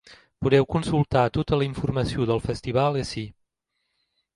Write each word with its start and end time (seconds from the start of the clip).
Podeu 0.45 0.65
consultar 0.75 1.27
tota 1.37 1.61
la 1.61 1.67
informació 1.69 2.29
del 2.33 2.45
festival 2.49 3.01
ací. 3.07 3.27